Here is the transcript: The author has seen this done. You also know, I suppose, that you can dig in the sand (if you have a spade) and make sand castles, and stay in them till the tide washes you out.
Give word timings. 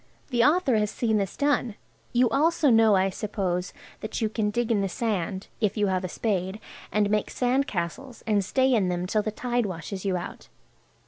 The 0.31 0.43
author 0.43 0.77
has 0.77 0.89
seen 0.89 1.17
this 1.17 1.37
done. 1.37 1.75
You 2.11 2.27
also 2.31 2.71
know, 2.71 2.95
I 2.95 3.11
suppose, 3.11 3.71
that 3.99 4.19
you 4.19 4.29
can 4.29 4.49
dig 4.49 4.71
in 4.71 4.81
the 4.81 4.89
sand 4.89 5.45
(if 5.59 5.77
you 5.77 5.85
have 5.93 6.03
a 6.03 6.09
spade) 6.09 6.59
and 6.91 7.07
make 7.11 7.29
sand 7.29 7.67
castles, 7.67 8.23
and 8.25 8.43
stay 8.43 8.73
in 8.73 8.89
them 8.89 9.05
till 9.05 9.21
the 9.21 9.29
tide 9.29 9.67
washes 9.67 10.03
you 10.03 10.17
out. 10.17 10.47